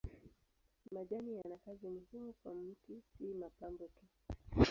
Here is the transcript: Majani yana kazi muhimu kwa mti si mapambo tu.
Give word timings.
Majani 0.91 1.33
yana 1.35 1.57
kazi 1.57 1.87
muhimu 1.89 2.33
kwa 2.43 2.53
mti 2.55 3.01
si 3.17 3.33
mapambo 3.33 3.85
tu. 3.87 4.05